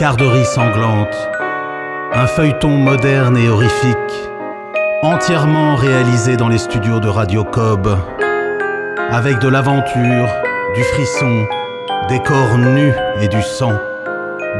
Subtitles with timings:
[0.00, 1.14] Carderie sanglante,
[2.14, 4.30] un feuilleton moderne et horrifique,
[5.02, 7.86] entièrement réalisé dans les studios de Radio Cobb,
[9.10, 10.26] avec de l'aventure,
[10.74, 11.46] du frisson,
[12.08, 13.74] des corps nus et du sang,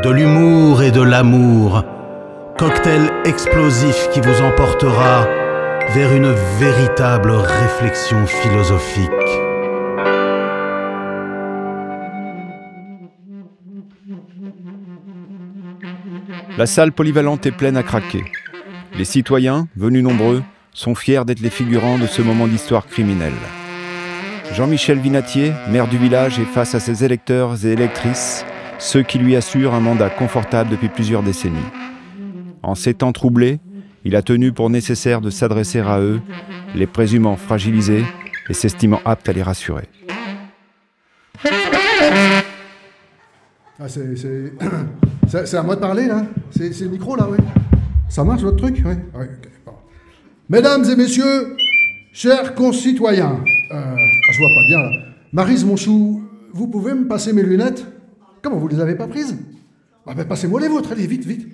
[0.05, 1.85] de l'humour et de l'amour,
[2.59, 5.27] cocktail explosif qui vous emportera
[5.95, 9.40] vers une véritable réflexion philosophique.
[16.61, 18.23] La salle polyvalente est pleine à craquer.
[18.99, 20.43] Les citoyens, venus nombreux,
[20.75, 23.33] sont fiers d'être les figurants de ce moment d'histoire criminelle.
[24.53, 28.45] Jean-Michel Vinatier, maire du village, est face à ses électeurs et électrices,
[28.79, 31.57] ceux qui lui assurent un mandat confortable depuis plusieurs décennies.
[32.63, 33.59] En ces temps troublés,
[34.05, 36.21] il a tenu pour nécessaire de s'adresser à eux,
[36.75, 38.05] les présumant fragilisés
[38.51, 39.89] et s'estimant aptes à les rassurer.
[43.83, 44.53] Ah, c'est,
[45.31, 45.55] c'est...
[45.55, 47.39] à moi de parler, là c'est, le micro, là, oui
[48.09, 48.83] Ça marche, votre truc?
[48.85, 49.25] Oui.
[50.49, 51.57] Mesdames et messieurs,
[52.13, 53.41] chers concitoyens,
[53.73, 53.97] euh, ah,
[54.33, 54.91] je vois pas bien, là.
[55.33, 56.23] Marise, mon chou,
[56.53, 57.87] vous pouvez me passer mes lunettes?
[58.43, 59.39] Comment, vous les avez pas prises?
[60.07, 61.47] Ah ben, passez-moi les vôtres, allez, vite, vite.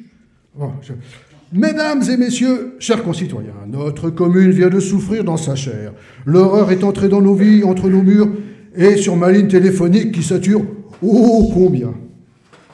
[1.52, 5.92] Mesdames et messieurs, chers concitoyens, notre commune vient de souffrir dans sa chair.
[6.24, 8.30] L'horreur est entrée dans nos vies, entre nos murs,
[8.74, 10.62] et sur ma ligne téléphonique qui sature,
[11.02, 11.92] oh combien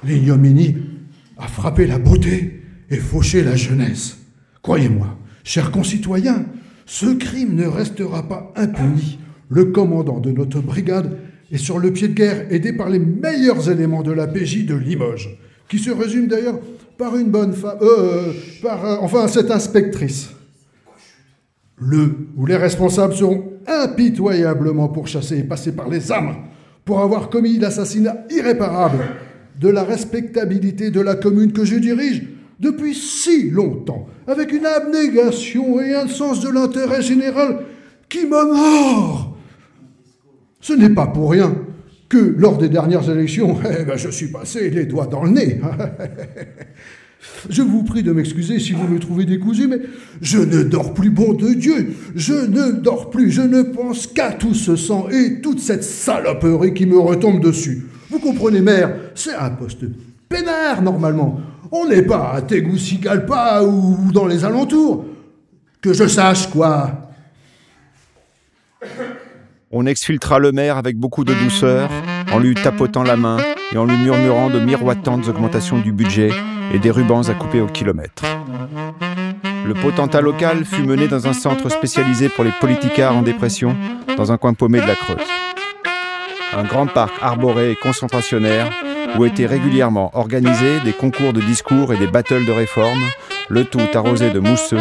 [0.05, 0.92] L'ignominie
[1.43, 4.19] a frappé la beauté et fauché la jeunesse.
[4.63, 6.45] Croyez-moi, chers concitoyens,
[6.87, 9.19] ce crime ne restera pas impuni.
[9.49, 11.19] Le commandant de notre brigade
[11.51, 14.75] est sur le pied de guerre, aidé par les meilleurs éléments de la PJ de
[14.75, 15.37] Limoges,
[15.69, 16.61] qui se résume d'ailleurs
[16.97, 18.33] par une bonne femme, euh,
[18.63, 20.31] par, euh, enfin, cette inspectrice.
[21.77, 26.37] Le ou les responsables seront impitoyablement pourchassés et passés par les âmes
[26.85, 28.99] pour avoir commis l'assassinat irréparable
[29.61, 32.23] de la respectabilité de la commune que je dirige
[32.61, 37.61] depuis si longtemps, avec une abnégation et un sens de l'intérêt général
[38.09, 39.37] qui m'honore.
[40.61, 41.55] Ce n'est pas pour rien
[42.09, 45.61] que lors des dernières élections, eh ben, je suis passé les doigts dans le nez.
[47.49, 49.81] Je vous prie de m'excuser si vous me trouvez décousu, mais
[50.21, 51.95] je ne dors plus, bon de Dieu.
[52.17, 56.75] Je ne dors plus, je ne pense qu'à tout ce sang et toute cette saloperie
[56.75, 57.85] qui me retombe dessus.
[58.13, 59.85] Vous comprenez, mère, c'est un poste
[60.29, 61.41] peinard normalement.
[61.71, 65.07] On n'est pas à Tegucigalpa ou dans les alentours.
[65.81, 66.91] Que je sache, quoi.
[69.71, 71.89] On exfiltra le maire avec beaucoup de douceur,
[72.31, 73.39] en lui tapotant la main
[73.73, 76.33] et en lui murmurant de miroitantes augmentations du budget
[76.75, 78.25] et des rubans à couper au kilomètre.
[79.67, 83.75] Le potentat local fut mené dans un centre spécialisé pour les politicards en dépression,
[84.19, 85.42] dans un coin paumé de la Creuse.
[86.55, 88.71] Un grand parc arboré et concentrationnaire
[89.19, 93.03] où étaient régulièrement organisés des concours de discours et des battles de réforme,
[93.49, 94.81] le tout arrosé de mousseux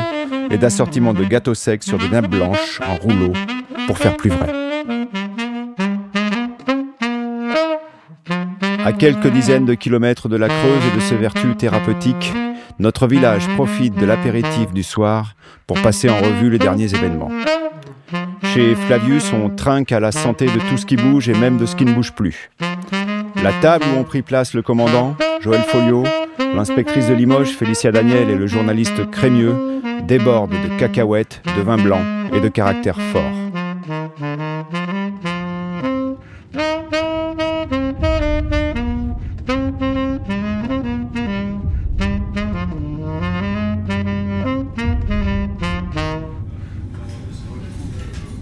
[0.49, 3.33] et d'assortiments de gâteaux secs sur des nappes blanches en rouleau
[3.87, 4.53] pour faire plus vrai.
[8.83, 12.33] À quelques dizaines de kilomètres de la Creuse et de ses vertus thérapeutiques,
[12.79, 15.35] notre village profite de l'apéritif du soir
[15.67, 17.31] pour passer en revue les derniers événements.
[18.53, 21.65] Chez Flavius, on trinque à la santé de tout ce qui bouge et même de
[21.65, 22.49] ce qui ne bouge plus.
[23.41, 26.03] La table où ont pris place le commandant, Joël Folio,
[26.53, 29.55] l'inspectrice de Limoges, Félicia Daniel et le journaliste Crémieux
[30.03, 32.01] déborde de cacahuètes, de vin blanc
[32.33, 32.97] et de caractère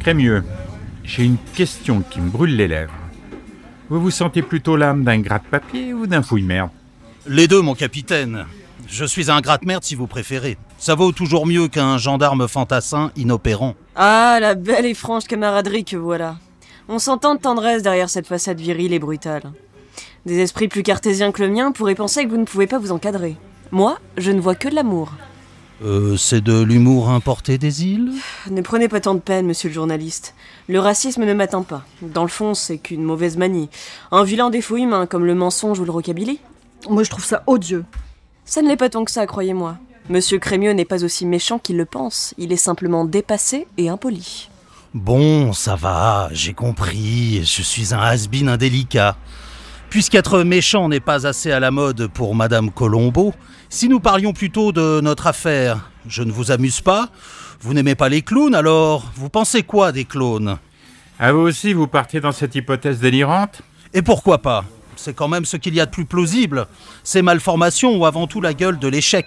[0.10, 0.44] Crémieux,
[1.04, 2.96] j'ai une question qui me brûle les lèvres.
[3.90, 6.72] Vous vous sentez plutôt l'âme d'un gratte-papier ou d'un fouille-merde
[7.28, 8.48] Les deux, mon capitaine.
[8.88, 10.58] Je suis un gratte-merde si vous préférez.
[10.80, 13.76] Ça vaut toujours mieux qu'un gendarme fantassin inopérant.
[13.96, 16.38] Ah, la belle et franche camaraderie que voilà.
[16.88, 19.44] On s'entend de tendresse derrière cette façade virile et brutale.
[20.26, 22.92] Des esprits plus cartésiens que le mien pourraient penser que vous ne pouvez pas vous
[22.92, 23.38] encadrer.
[23.70, 25.14] Moi, je ne vois que de l'amour.
[25.82, 28.12] Euh, c'est de l'humour importé des îles
[28.52, 30.36] Ne prenez pas tant de peine, monsieur le journaliste.
[30.68, 31.86] Le racisme ne m'atteint pas.
[32.02, 33.70] Dans le fond, c'est qu'une mauvaise manie.
[34.12, 36.40] Un vilain défaut humain, comme le mensonge ou le rockabilly.
[36.90, 37.86] Moi, je trouve ça odieux.
[38.44, 39.78] Ça ne l'est pas tant que ça, croyez-moi.
[40.10, 42.34] Monsieur Crémieux n'est pas aussi méchant qu'il le pense.
[42.38, 44.50] Il est simplement dépassé et impoli.
[44.94, 47.42] Bon, ça va, j'ai compris.
[47.46, 49.16] Je suis un has-been indélicat.
[49.90, 53.34] Puisqu'être méchant n'est pas assez à la mode pour Madame Colombo,
[53.70, 57.10] si nous parlions plutôt de notre affaire, je ne vous amuse pas
[57.62, 60.58] Vous n'aimez pas les clowns, alors vous pensez quoi des clones
[61.18, 63.64] À vous aussi, vous partez dans cette hypothèse délirante?
[63.94, 64.64] Et pourquoi pas?
[64.96, 66.68] C'est quand même ce qu'il y a de plus plausible.
[67.04, 69.26] Ces malformations ont avant tout la gueule de l'échec.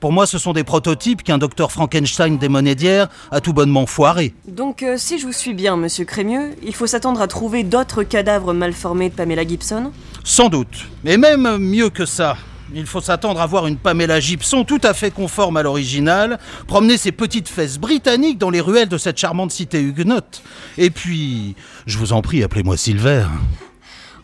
[0.00, 4.32] Pour moi, ce sont des prototypes qu'un docteur Frankenstein des monédières a tout bonnement foiré.
[4.46, 8.04] Donc, euh, si je vous suis bien, monsieur Crémieux, il faut s'attendre à trouver d'autres
[8.04, 9.90] cadavres mal formés de Pamela Gibson?
[10.22, 10.86] Sans doute.
[11.04, 12.36] Et même mieux que ça.
[12.72, 16.96] Il faut s'attendre à voir une Pamela Gibson tout à fait conforme à l'original, promener
[16.96, 20.42] ses petites fesses britanniques dans les ruelles de cette charmante cité huguenote.
[20.76, 21.56] Et puis,
[21.86, 23.24] je vous en prie, appelez-moi Silver.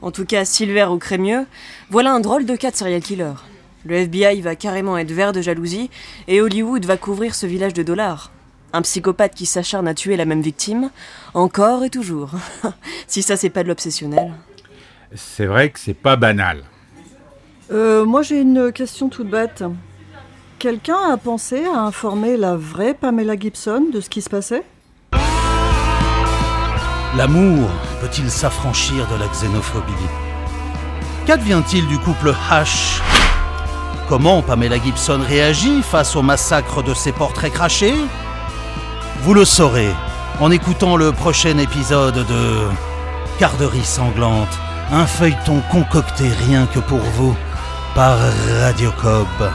[0.03, 1.47] En tout cas, Silver ou Crémieux,
[1.91, 3.33] voilà un drôle de cas de serial killer.
[3.85, 5.91] Le FBI va carrément être vert de jalousie
[6.27, 8.31] et Hollywood va couvrir ce village de dollars.
[8.73, 10.91] Un psychopathe qui s'acharne à tuer la même victime,
[11.35, 12.31] encore et toujours.
[13.07, 14.33] si ça, c'est pas de l'obsessionnel.
[15.15, 16.65] C'est vrai que c'est pas banal.
[17.73, 19.65] Euh, moi j'ai une question toute bête.
[20.59, 24.65] Quelqu'un a pensé à informer la vraie Pamela Gibson de ce qui se passait?
[27.17, 27.69] L'amour
[28.01, 29.93] peut-il s'affranchir de la xénophobie?
[31.27, 33.01] Qu'advient-il du couple H
[34.09, 37.95] Comment Pamela Gibson réagit face au massacre de ses portraits crachés
[39.23, 39.91] Vous le saurez
[40.41, 42.69] en écoutant le prochain épisode de
[43.39, 44.59] Garderie sanglante,
[44.93, 47.35] un feuilleton concocté rien que pour vous
[47.95, 48.19] par
[48.61, 49.51] Radio Cobb.